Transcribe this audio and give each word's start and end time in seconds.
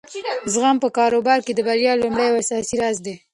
زغم 0.53 0.75
په 0.83 0.87
کاروبار 0.97 1.39
کې 1.45 1.53
د 1.55 1.59
بریا 1.67 1.93
لومړی 1.97 2.25
او 2.29 2.39
اساسي 2.43 2.75
راز 2.81 2.97
دی. 3.05 3.15